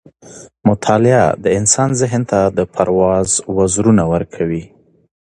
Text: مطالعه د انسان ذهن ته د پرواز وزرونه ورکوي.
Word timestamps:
مطالعه 0.69 1.25
د 1.43 1.45
انسان 1.59 1.89
ذهن 2.01 2.21
ته 2.31 2.39
د 2.57 2.59
پرواز 2.73 3.29
وزرونه 3.57 4.03
ورکوي. 4.13 4.63